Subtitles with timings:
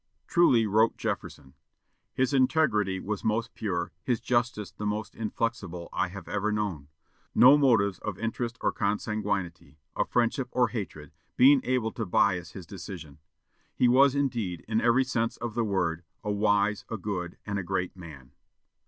[0.27, 1.53] Truly wrote Jefferson:
[2.15, 6.87] "His integrity was most pure; his justice the most inflexible I have ever known;
[7.35, 12.65] no motives of interest or consanguinity, of friendship or hatred, being able to bias his
[12.65, 13.19] decision.
[13.75, 17.63] He was, indeed, in every sense of the word, a wise, a good, and a
[17.63, 18.31] great man."